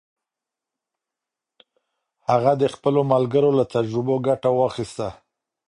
هغه 2.29 2.51
د 2.61 2.63
خپلو 2.73 3.01
ملګرو 3.13 3.49
له 3.59 3.65
تجربو 3.75 4.15
ګټه 4.27 4.49
واخیسته. 4.59 5.07